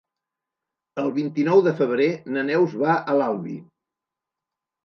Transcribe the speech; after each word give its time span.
El 1.03 1.11
vint-i-nou 1.17 1.61
de 1.67 1.75
febrer 1.81 2.09
na 2.37 2.47
Neus 2.49 2.75
va 2.85 2.97
a 3.15 3.19
l'Albi. 3.21 3.55